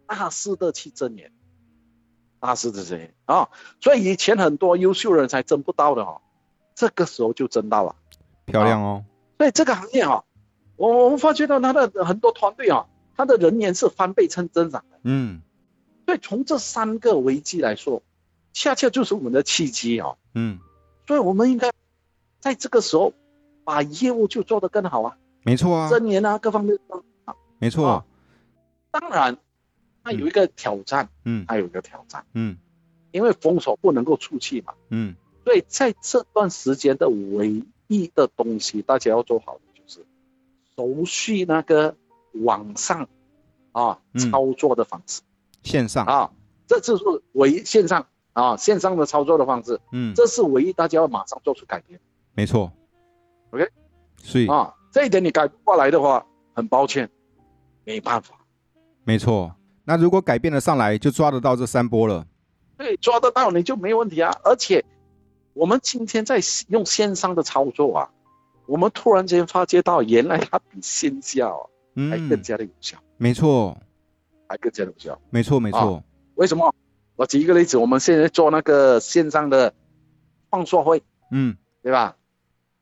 [0.09, 1.31] 大肆的去争年，
[2.40, 3.51] 大肆的争年啊！
[3.79, 6.23] 所以以前很多优秀人才争不到的哦，
[6.75, 7.94] 这个时候就争到了，
[8.47, 9.05] 漂亮哦。
[9.37, 10.25] 所以这个行业哈，
[10.77, 14.99] 我我们发觉到他的很多团队啊，他的人员是翻倍成增长的。
[15.03, 15.42] 嗯，
[16.07, 18.03] 所以从这三个危机来说，
[18.55, 20.16] 恰恰就是我们的契机哦。
[20.35, 20.59] 嗯，
[21.07, 21.71] 所以我们应该
[22.40, 23.12] 在这个时候
[23.62, 25.18] 把业务就做得更好啊。
[25.42, 26.79] 没错啊，争年啊，各方面
[27.27, 28.07] 啊，没错。
[28.90, 29.37] 当然。
[30.09, 32.57] 它有一个挑战，嗯，它有一个挑战，嗯，
[33.11, 40.07] 因为封锁不能够出去嘛，嗯，所以在这段时间的唯一的东西，大家要做好的就是
[40.75, 41.94] 熟悉那个
[42.33, 43.07] 网上
[43.73, 45.21] 啊、嗯、操作的方式，
[45.62, 46.07] 线上。
[46.07, 46.33] 啊，
[46.66, 52.01] 这就是唯一线上啊线上的操作的方式，嗯，这是唯一大家要马上做出改变，
[52.33, 52.73] 没错
[53.51, 53.68] ，OK，
[54.23, 57.11] 所以啊这一点你改不过来的话，很抱歉，
[57.85, 58.37] 没办法，
[59.05, 59.55] 没错。
[59.88, 62.27] 那如果改变了上来，就抓得到这三波了。
[62.77, 64.31] 对，抓得到你就没问题啊。
[64.44, 64.85] 而且
[65.55, 68.11] 我们今天在用线上的操作啊，
[68.66, 71.70] 我们突然间发觉到，原来它比线下哦，
[72.11, 72.98] 还更加的有效。
[72.98, 73.79] 嗯、没错，
[74.46, 75.18] 还更加的有效。
[75.31, 76.03] 没错，没错、啊。
[76.35, 76.74] 为什么？
[77.16, 79.72] 我举一个例子，我们现在做那个线上的
[80.51, 82.14] 创作会，嗯，对吧？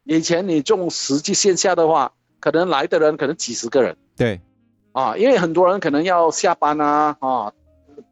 [0.02, 3.96] 以前你做实际线下的话，可能来的人可能几十个人。
[4.16, 4.40] 对。
[4.96, 7.52] 啊，因为很多人可能要下班啊，啊，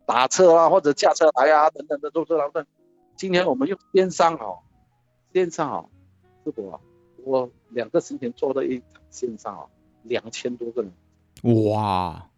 [0.05, 2.67] 打车啊，或者驾车来啊，等等的都是劳顿。
[3.17, 4.59] 今天我们用线上哦，
[5.33, 5.89] 线上哦，
[6.45, 6.79] 是我？
[7.25, 9.67] 我两个星期做了一场线上哦，
[10.03, 10.93] 两千多个人。
[11.73, 12.29] 哇，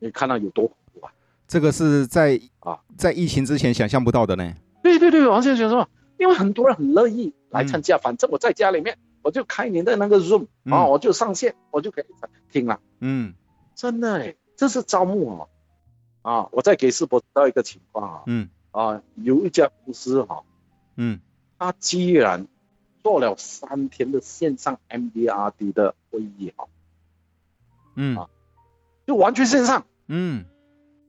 [0.00, 1.12] 你看到有多恐怖啊？
[1.46, 4.52] 这个是在啊，在疫情之前想象不到的呢。
[4.82, 5.88] 对对对，我现在想说，
[6.18, 12.04] 因为很多人很乐意来参加，嗯、反正我在家里面，我就开你的那个 Zoom，啊、嗯，我就上线，我就可以
[12.50, 12.80] 听了。
[12.98, 13.32] 嗯，
[13.74, 15.48] 真的哎，这是招募哦。
[16.22, 18.22] 啊，我再给世博知道一个情况啊。
[18.26, 18.48] 嗯。
[18.72, 20.42] 啊，有一家公司哈，
[20.96, 21.20] 嗯，
[21.58, 22.48] 他居然
[23.02, 26.66] 做了三天的线上 MDRD 的会议哈，
[27.94, 28.30] 嗯，啊，
[29.06, 30.46] 就完全线上，嗯，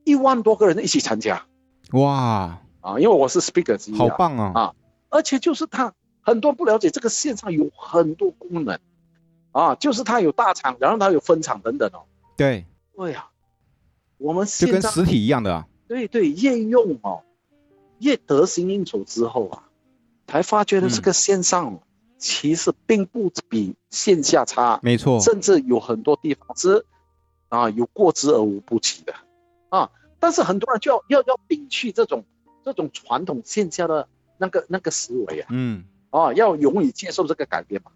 [0.04, 1.46] 一万多个人一起参加，
[1.94, 4.76] 哇，啊，因为我是 speaker 之一，好棒啊，啊，
[5.08, 8.78] 而且就是他很多不了解这个线上有很多功能，
[9.54, 12.04] 啊，就是他有大厂，然后他有分厂等等哦，
[12.44, 13.28] 对，对呀，
[14.18, 17.22] 我们就跟实体一样的啊，对对，越用哦。
[18.00, 19.70] 越得心应手之后啊，
[20.28, 21.80] 才发觉的这个线上
[22.18, 26.86] 其实并不比线下差，没错，甚至有很多地方是
[27.48, 29.14] 啊有过之而无不及的。
[29.70, 29.90] 啊。
[30.20, 32.26] 但是很多人就要要要摒弃这种
[32.66, 37.92] 这种传统线下的那个那个思维啊，嗯，啊要勇于接受这个改变嘛，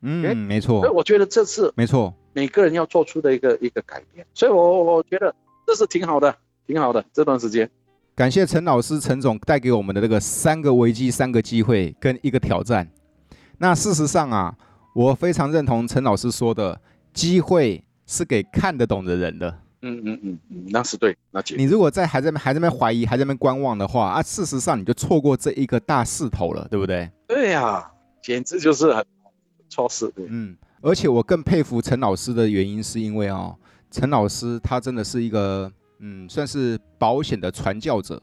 [0.00, 0.80] 嗯，没错。
[0.80, 4.26] 所以我觉得这次没错，每个人要做出的一个一个改变。
[4.34, 5.34] 所以我我觉得
[5.66, 6.34] 这是挺好的，
[6.66, 7.68] 挺好的这段时间。
[8.14, 12.88] 感谢陈老师、陈总带给我们的这个三个危机、三个机会跟一个挑战。
[13.58, 14.54] 那事实上啊，
[14.94, 16.80] 我非常认同陈老师说的，
[17.12, 19.48] 机会是给看得懂的人的。
[19.82, 21.16] 嗯嗯嗯嗯，那是对。
[21.30, 27.08] 那你如果在还在还在那边怀疑、还在那边观望的话啊，事实上你就错过这一个大势头了，对不对？
[27.28, 29.06] 对呀、啊，简直就是很
[29.68, 30.12] 错事。
[30.16, 33.56] 嗯，而且我更佩服陈老师的原因是因为哦，
[33.90, 35.70] 陈老师他真的是一个。
[36.00, 38.22] 嗯，算是保险的传教者，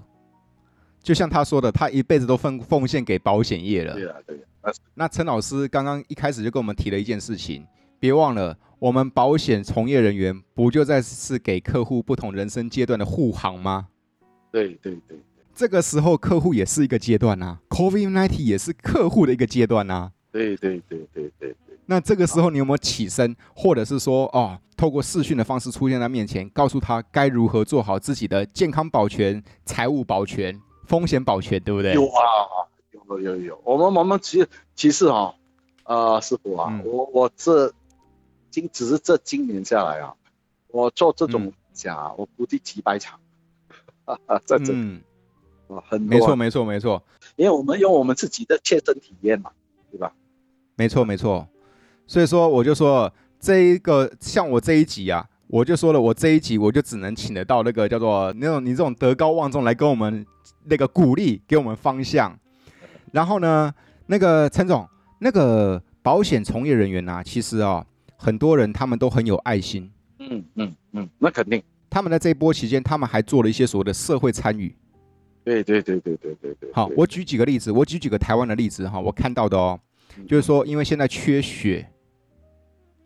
[1.04, 3.96] 就像他说的，他一辈子都奉奉献给保险业了。
[3.96, 4.72] 对啊，对啊。
[4.94, 7.68] 那陈老师刚刚一开始就跟我们提了一件事情，
[8.00, 13.90] 别忘了，我们保险从业人员不就在是给客户不同人生阶段的护航吗？
[14.54, 15.20] 对对对，对。
[15.54, 20.14] 这个时候客户也是一个阶段啊，COVID-19 也是客户的一个阶段啊。
[20.36, 21.78] 对对对对对，对。
[21.86, 31.94] 那这个时候你有没有起身，或者是说哦，透过视讯的方式出现在面前，告诉他该如何做好自己的健康保全、财务保全、风险保全，对不对？
[31.94, 32.68] 有啊，
[33.08, 33.62] 有有有。
[33.64, 35.34] 我们我们其实其实哈，
[35.86, 37.72] 呃，师傅啊，嗯、我我这
[38.50, 40.14] 今只是这今年下来啊，
[40.68, 43.18] 我做这种讲、我估计几百场，
[44.04, 45.00] 哈哈，在这，嗯，
[45.88, 47.02] 很多、啊，没错没错没错，
[47.38, 49.52] 因为我们用我们自己的切身体验嘛，
[49.92, 50.12] 对吧？
[50.76, 51.48] 没错没错。
[52.08, 60.26] 所以说，我就说这一个像我这一集啊，我就说了，我这一集我就只能请得到那个叫做那种你这种德高望重来跟我们
[60.66, 62.38] 那个鼓励，给我们方向。
[63.12, 63.74] 然后呢，
[64.08, 64.88] 那个陈总，
[65.20, 67.86] 那个保险从业人员啊，其实啊，
[68.18, 69.90] 很多人他们都很有爱心。
[70.20, 71.62] 嗯嗯嗯，那肯定。
[71.90, 74.76] 他们在这一波期间，他们还做了一些所谓的社会参与。
[75.46, 76.70] 对对对对对对对。
[76.74, 79.80] 好，我举几个例子，我举几个台湾的例子哈，我看到的哦，
[80.28, 81.88] 就是说，因为现在缺血。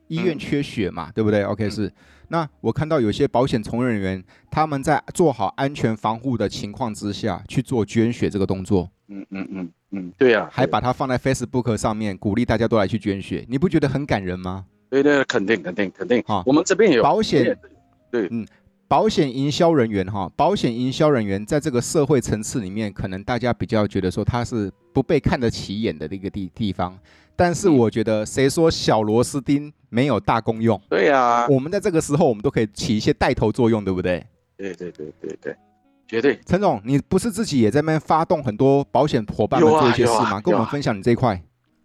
[0.07, 1.91] 医院缺血嘛，嗯、对不对？OK，是。
[2.29, 8.89] 那我看到有些保险从业人员，他们在做好安全防护的情况之下去做捐血这个动作。
[9.07, 10.49] 嗯嗯嗯嗯，对呀、啊。
[10.51, 14.65] 还把它放在 Facebook 上面，鼓励大家都来去捐血，你不觉得很感人吗？
[14.89, 16.23] 对对，肯定肯定肯定。
[16.25, 17.55] 啊，我们这边有保险。
[18.09, 18.43] 对，嗯，
[18.89, 26.97] 保险营销人员哈，保险营销人员在这个社会层次里面，可能大家比较觉得说他是不被看得起眼的一个地地方。
[27.35, 30.81] 但是我觉得，谁说小螺丝钉没有大功用？
[30.89, 34.25] 对呀、啊，我们在这个时候，我们都可以起一些带头作用，对不对？
[34.57, 35.55] 对对对对对，
[36.07, 36.39] 绝对。
[36.47, 40.29] 陈总，你不是自己也在那边发动很多保险伙伴们做一些事吗？
[40.31, 41.39] 啊啊、跟我们分享你这一块。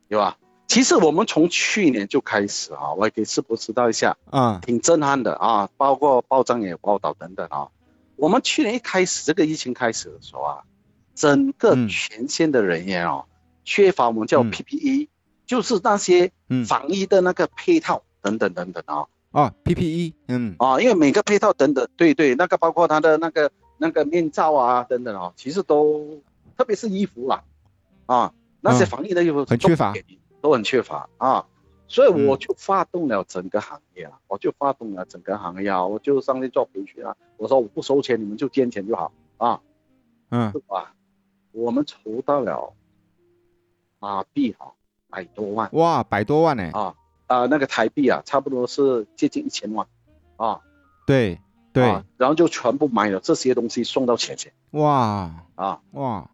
[0.09, 0.35] 有啊，
[0.67, 7.69] 其实我们从去年就开始啊，我也给师傅知道一下，嗯，挺震撼的啊，包括报章也有报道等等啊。
[8.17, 10.63] 我们去年一开始这个疫情开始的时候啊，
[11.15, 13.31] 整个全线的人员哦、啊嗯，
[13.65, 15.09] 缺乏我们叫 PPE、嗯。
[15.47, 16.33] 就是那些
[16.67, 19.05] 防疫的那个配套等等等等啊。
[19.31, 20.55] 啊 PPE 嗯。
[20.59, 26.23] 啊，因为每个配套等等，对对，那个包括他的那个那个面罩啊等等啊，其实都
[26.57, 27.45] 特别是衣服啦
[28.07, 29.93] 啊，那些防疫的衣服很缺乏，
[30.45, 31.47] 都很缺乏啊。
[31.89, 37.17] 所以我就发动了整个行业啊，我就发动了整个行业啊，我就上去做培训啊。
[37.39, 39.61] 我说我不收钱，你们就捐钱就好啊。
[40.29, 40.95] 嗯，是吧？
[41.53, 42.75] 我们筹到了
[43.99, 44.73] 马币啊，
[45.09, 45.71] 百多万。
[45.73, 46.71] 哇，百多万呢？
[46.75, 46.95] 啊
[47.27, 49.87] 啊，那个台币啊，差不多是接近一千万
[50.37, 50.61] 啊。
[51.07, 51.41] 对
[51.73, 54.53] 对、啊，然后就全部买了这些东西送到前线。
[54.73, 56.31] 哇啊哇，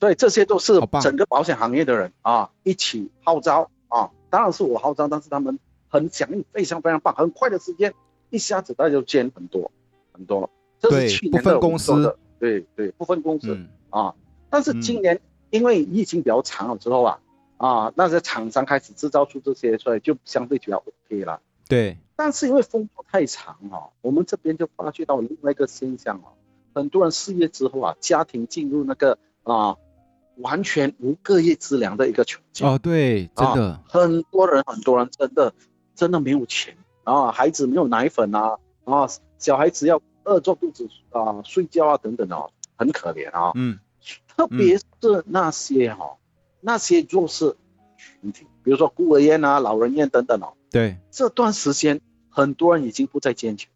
[0.00, 4.10] 所以这些都是整个保险行业的人啊一起号召啊。
[4.30, 5.58] 当然是我号召，但是他们
[5.88, 7.92] 很响应，非常非常棒，很快的时间，
[8.30, 9.70] 一下子大家就捐很多
[10.12, 10.48] 很多了。
[10.78, 14.14] 这是去年的公司，对对，不分公司、嗯、啊。
[14.48, 17.20] 但是今年因为疫情比较长了之后啊、
[17.58, 21.40] 嗯、啊，那些厂商开始制造出这些，所以就相对比较 OK 了。
[21.68, 21.98] 对。
[22.16, 26.32] 但是因为风波太长啊，我们这边就发觉到另外一个现象啊，
[26.72, 29.76] 很多人失业之后啊，家庭进入那个啊。
[30.40, 32.66] 完全无个业之粮的一个穷境。
[32.66, 35.52] 哦，对，真的，啊、很多人很多人真的
[35.94, 43.78] 真的没有钱啊，孩子没有奶粉啊，啊，小孩子要饿着肚子啊睡觉啊等等哦、啊，很可怜啊，嗯，
[44.28, 44.84] 特别是
[45.26, 46.16] 那些哈、
[46.60, 47.56] 那些弱势
[47.96, 53.70] 群体，比如说孤儿院啊、老人院等等哦、啊，对，这段时间很多人已经不再坚强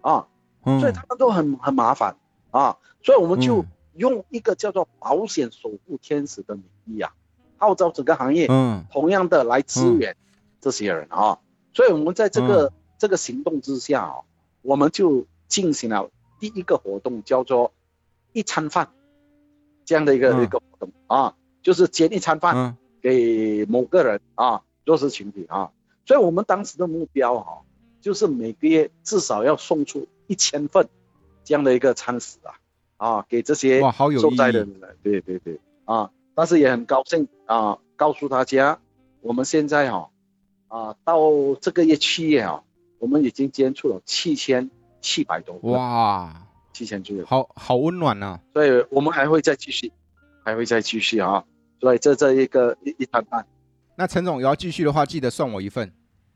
[0.00, 0.26] 啊、
[0.64, 2.16] 嗯，所以他们都很很麻烦
[2.50, 3.62] 啊，所以我们就。
[3.62, 7.12] 嗯用一个叫做保险守护天使的名义啊，
[7.58, 10.16] 号召整个行业，嗯，同样的来支援
[10.60, 11.38] 这些人啊，嗯、
[11.74, 14.14] 所以我们在这个、嗯、这个行动之下啊，
[14.62, 17.72] 我们就进行了第一个活动，叫做
[18.32, 18.88] 一餐饭
[19.84, 25.72] 这样的一个、嗯、一个活动啊，就是捐一餐饭给某个人啊，弱势群体啊，
[26.06, 27.58] 所以我们当时的目标哈、啊，
[28.00, 30.88] 就是每个月至少要送出一千份
[31.42, 32.59] 这样的一个餐食啊。
[33.00, 33.80] 啊，给这些
[34.20, 38.78] 受灾的人，对对对，啊，但是也很高兴啊，告诉大家，
[39.22, 40.10] 我们现在哈，
[40.68, 41.18] 啊，到
[41.62, 42.62] 这个月七月啊，
[42.98, 49.90] 我们已经捐出了七千七百多哇，七千多，好好温暖呐、啊，所以我们还会再继续，
[50.44, 51.42] 还会再继续啊，
[51.80, 53.46] 所以这这一个一一摊半，
[53.96, 55.90] 那陈总要继续的话，记得算我一份，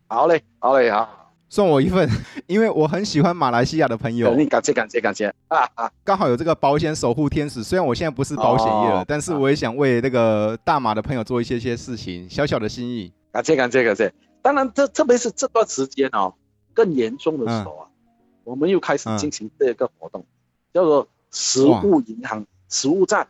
[0.07, 1.24] 好嘞，好嘞，好。
[1.55, 2.11] 送我一份，
[2.49, 4.35] 因为我很喜欢马来西亚的朋友。
[4.49, 5.89] 感谢感谢感谢啊啊！
[6.03, 13.13] 刚好有这个保险守护天使，虽然我现在不是保险业了，哦，但是我也想为那个大马的朋友做一些些事情，小小的心意。
[13.31, 14.13] 感谢感谢感谢！
[14.43, 16.35] 当然，这特别是这段时间哦，
[16.75, 20.27] 更严重的时候啊，嗯，我们又开始进行这个活动，嗯，
[20.75, 23.29] 叫做食物银行食物站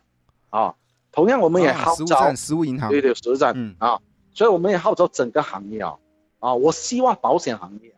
[0.49, 0.73] 啊。
[1.11, 3.99] 同样，我们也号召食物银行，对对，食物站，嗯啊，
[4.33, 5.93] 所以我们也号召整个行业啊
[6.39, 7.93] 啊，我希望保险行业。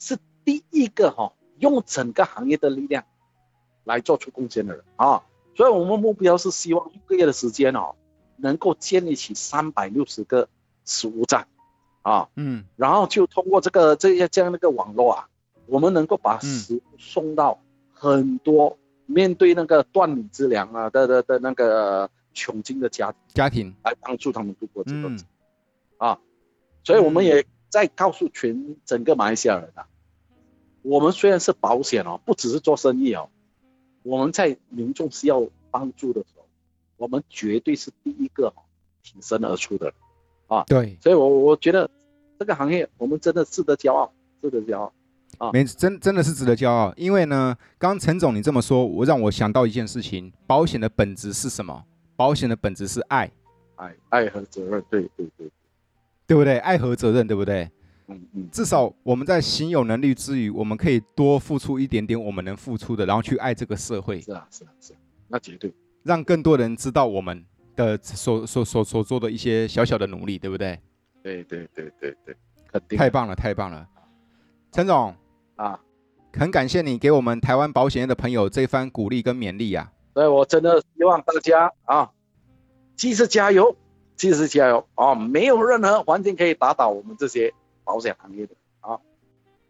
[0.00, 3.04] 是第一个哈，用整个行业的力量
[3.84, 5.22] 来做出贡献的人啊，
[5.54, 7.94] 所以我们目标是希望一个月的时间哦，
[8.36, 10.48] 能够建立起三百六十个
[10.84, 11.46] 食物站
[12.02, 15.28] 啊，嗯，然后就通过这个这些这样的一个网络啊，
[15.66, 17.60] 我们能够把食物送到
[17.92, 25.14] 很多面对那个断米之粮啊的的的那个穷境的家家庭，来帮助他们度过这个，
[25.98, 26.18] 啊，
[26.84, 29.86] 所以我们也在告诉全整个马来西亚人啊。
[30.82, 33.28] 我们虽然是保险哦，不只是做生意哦，
[34.02, 36.46] 我们在民众需要帮助的时候，
[36.96, 38.52] 我们绝对是第一个
[39.02, 39.92] 挺身而出的，
[40.46, 41.90] 啊，对，所以我我觉得
[42.38, 44.92] 这个行业我们真的值得骄傲，值得骄傲，
[45.36, 51.84] 啊，没真真的是值得骄傲，因为呢，刚刚陈总你这么说，我让我想到一件事情，保险的本质是什么？
[52.16, 53.30] 保险的本质是爱，
[53.76, 55.50] 爱，爱和责任，对对对，
[56.30, 56.58] 对不对？
[56.58, 57.68] 爱和责任，对不对？
[58.06, 64.20] 嗯嗯，至少我们在行有能力之余，我们可以多付出一点点我们能付出的，然后去爱这个社会。
[64.20, 70.78] 是啊，是啊，是啊，那绝对让更多人知道我们的所所所所做的一些小小的努力，对不对？
[71.20, 72.36] 对对对对对，
[72.70, 72.96] 肯定。
[72.96, 73.84] 太棒了，太棒了，
[74.70, 75.12] 陈总
[75.56, 75.80] 啊，
[76.32, 79.90] 很感谢你给我们台湾保险业的朋友这番鼓励跟勉励啊。
[80.14, 82.08] 所以我真的希望大家啊，
[82.94, 83.76] 继续加油，
[84.20, 85.14] 继续加油啊！
[85.14, 87.50] 没有任何环境可以打倒我们这些。
[87.82, 89.00] 保险行业的啊，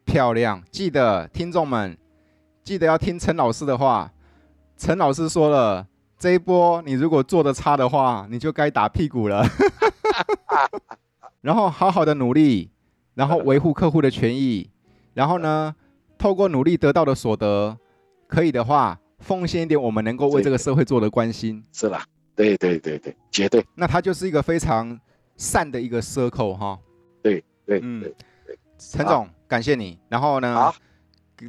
[0.05, 0.63] 漂亮！
[0.73, 1.97] 记得听众们，
[2.65, 4.11] 记得要听陈老师的话。
[4.77, 5.87] 陈老师说了，
[6.19, 9.47] 这一波你如果做的差的话，你就该打屁股了。
[11.41, 12.71] 然后好好的努力，
[13.15, 14.69] 然后维护客户的权益，
[15.15, 15.75] 然后呢，
[16.19, 17.79] 透过努力得到的所得，
[18.27, 21.65] 可以的话奉献一点我们能够为这个社会做的关心。
[21.73, 22.05] 是吧？
[22.41, 23.65] 对对对对，绝对。
[23.75, 24.99] 那它就是一个非常
[25.37, 26.79] 善的一个 circle 哈。
[27.23, 27.45] 对。
[27.67, 28.03] 对，嗯，
[28.79, 29.97] 陈总，感谢你。
[30.09, 30.75] 然后呢，好，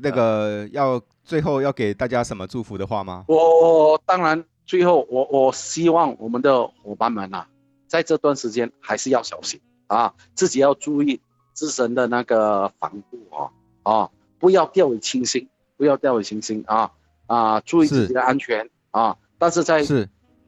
[0.03, 3.25] 那个要最后要给大家什么祝福的话吗？
[3.27, 7.47] 我当然最后我我希望我们的伙伴们呐、啊，
[7.87, 11.19] 在这段时间还是要小心啊，自己要注意
[11.53, 13.49] 自身的那个防护啊
[13.81, 16.91] 啊，不要掉以轻心，不要掉以轻心啊
[17.25, 19.17] 啊，注意自己的安全啊。
[19.39, 19.83] 但是在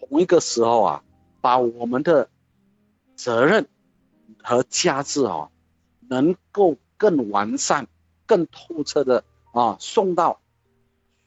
[0.09, 1.03] 同一个时候啊，
[1.41, 2.29] 把我们的
[3.15, 3.67] 责任
[4.41, 5.49] 和价值啊，
[6.07, 7.87] 能够更完善、
[8.25, 10.39] 更透彻的啊，送到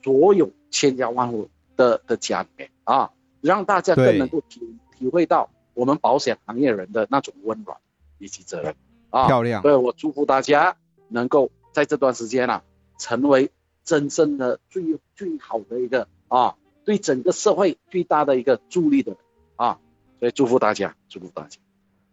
[0.02, 3.10] 所有千家万户的的家里面啊，
[3.40, 7.76] 让大家更能够体体会到我们保险行业人的那种温暖
[8.18, 8.74] 以及责任
[9.10, 9.26] 啊。
[9.26, 9.62] 漂亮。
[9.62, 10.76] 对，我祝福大家
[11.08, 12.62] 能够在这段时间啊，
[12.98, 13.50] 成为
[13.84, 14.82] 真正的最
[15.14, 16.56] 最好的一个啊，
[16.86, 19.20] 对整个社会最大的一个助力的人
[19.56, 19.78] 啊。
[20.18, 21.58] 所以祝福大家，祝福大家。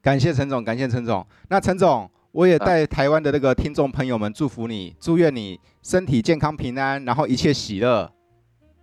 [0.01, 1.25] 感谢陈总，感谢陈总。
[1.47, 8.11] 那陈总，我也带台湾的那个听众朋友们祝福你，祝愿你身体健康平安，然后一切喜乐。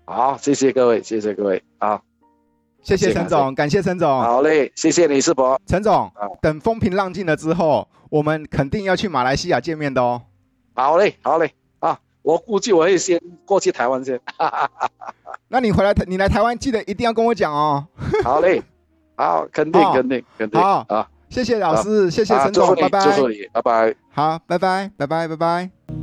[0.06, 2.00] 好，谢谢各位，谢谢各位啊，
[2.82, 4.08] 谢谢陈总，感谢陈总。
[4.08, 5.60] 好嘞，谢谢李世博。
[5.66, 6.10] 陈总，
[6.40, 10.22] 等风平浪静了之后，我们肯定要去马来西亚见面的哦。
[10.72, 11.52] 好嘞，好嘞，啊，
[12.22, 14.20] 我估计我会先过去台湾先。
[15.48, 17.86] 那你回来，你来台湾记得一定要跟我讲哦。
[18.22, 18.62] 好嘞，
[19.16, 20.60] 好，肯定，肯定，肯定。
[20.60, 20.86] 好，
[21.28, 23.00] 谢谢老师，谢谢陈总，拜拜。
[23.00, 23.94] 祝福你，拜拜。
[24.12, 25.99] 好，拜拜，拜拜，拜拜。